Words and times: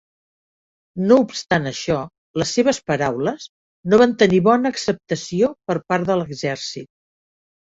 No 1.09 1.17
obstant 1.23 1.69
això, 1.71 1.97
les 2.43 2.53
seves 2.59 2.79
paraules 2.93 3.45
no 3.93 4.01
van 4.05 4.17
tenir 4.25 4.41
bona 4.49 4.73
acceptació 4.77 5.53
per 5.69 5.77
part 5.93 6.11
de 6.11 6.19
l'exèrcit. 6.23 6.91